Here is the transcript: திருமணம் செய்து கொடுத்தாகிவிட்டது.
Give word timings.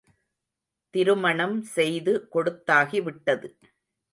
திருமணம் 0.93 1.55
செய்து 1.75 2.13
கொடுத்தாகிவிட்டது. 2.33 3.49